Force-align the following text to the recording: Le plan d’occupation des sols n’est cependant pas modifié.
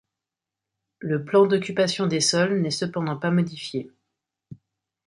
Le 0.97 1.23
plan 1.25 1.45
d’occupation 1.45 2.07
des 2.07 2.21
sols 2.21 2.59
n’est 2.59 2.71
cependant 2.71 3.17
pas 3.17 3.29
modifié. 3.29 3.91